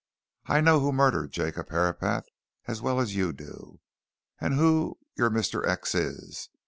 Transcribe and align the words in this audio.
I 0.47 0.61
know 0.61 0.79
who 0.79 0.91
murdered 0.91 1.31
Jacob 1.31 1.69
Herapath 1.69 2.25
as 2.65 2.81
well 2.81 2.99
as 2.99 3.15
you 3.15 3.31
do, 3.31 3.81
and 4.39 4.55
who 4.55 4.97
your 5.15 5.29
Mr. 5.29 5.63
X. 5.63 5.93
is. 5.93 6.49